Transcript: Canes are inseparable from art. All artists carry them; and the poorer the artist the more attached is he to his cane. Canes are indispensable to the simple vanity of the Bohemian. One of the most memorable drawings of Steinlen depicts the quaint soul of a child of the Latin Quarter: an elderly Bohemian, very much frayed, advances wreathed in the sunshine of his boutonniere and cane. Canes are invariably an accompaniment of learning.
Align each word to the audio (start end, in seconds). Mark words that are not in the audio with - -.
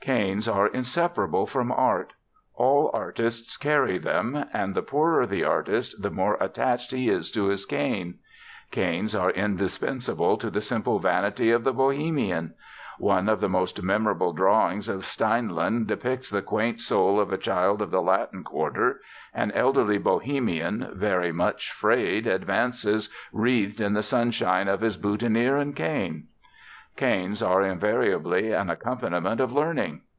Canes 0.00 0.48
are 0.48 0.66
inseparable 0.66 1.46
from 1.46 1.70
art. 1.70 2.14
All 2.56 2.90
artists 2.92 3.56
carry 3.56 3.98
them; 3.98 4.46
and 4.52 4.74
the 4.74 4.82
poorer 4.82 5.26
the 5.28 5.44
artist 5.44 6.02
the 6.02 6.10
more 6.10 6.36
attached 6.40 6.92
is 6.92 7.28
he 7.28 7.34
to 7.34 7.44
his 7.50 7.64
cane. 7.64 8.18
Canes 8.72 9.14
are 9.14 9.30
indispensable 9.30 10.36
to 10.38 10.50
the 10.50 10.60
simple 10.60 10.98
vanity 10.98 11.52
of 11.52 11.62
the 11.62 11.72
Bohemian. 11.72 12.54
One 12.98 13.28
of 13.28 13.40
the 13.40 13.48
most 13.48 13.80
memorable 13.80 14.32
drawings 14.32 14.88
of 14.88 15.02
Steinlen 15.04 15.86
depicts 15.86 16.30
the 16.30 16.42
quaint 16.42 16.80
soul 16.80 17.20
of 17.20 17.32
a 17.32 17.38
child 17.38 17.80
of 17.80 17.92
the 17.92 18.02
Latin 18.02 18.42
Quarter: 18.42 19.00
an 19.32 19.52
elderly 19.52 19.98
Bohemian, 19.98 20.90
very 20.94 21.30
much 21.30 21.70
frayed, 21.70 22.26
advances 22.26 23.08
wreathed 23.32 23.80
in 23.80 23.92
the 23.92 24.02
sunshine 24.02 24.66
of 24.66 24.80
his 24.80 24.96
boutonniere 24.96 25.56
and 25.58 25.76
cane. 25.76 26.26
Canes 26.94 27.40
are 27.42 27.62
invariably 27.62 28.52
an 28.52 28.68
accompaniment 28.68 29.40
of 29.40 29.50
learning. 29.50 30.02